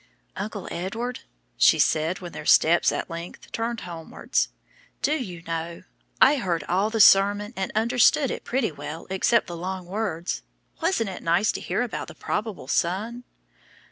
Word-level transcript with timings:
"Uncle 0.35 0.67
Edward," 0.71 1.19
she 1.57 1.77
said, 1.77 2.21
when 2.21 2.31
their 2.31 2.43
steps 2.43 2.91
at 2.91 3.07
length 3.07 3.51
turned 3.51 3.81
homewards, 3.81 4.49
"do 5.03 5.23
you 5.23 5.43
know, 5.43 5.83
I 6.19 6.37
heard 6.37 6.63
all 6.63 6.89
the 6.89 6.99
sermon, 6.99 7.53
and 7.55 7.71
understood 7.75 8.31
it 8.31 8.43
pretty 8.43 8.71
well 8.71 9.05
except 9.11 9.45
the 9.45 9.55
long 9.55 9.85
words. 9.85 10.41
Wasn't 10.81 11.07
it 11.11 11.21
nice 11.21 11.51
to 11.51 11.61
hear 11.61 11.83
about 11.83 12.07
the 12.07 12.15
probable 12.15 12.67
son?" 12.67 13.25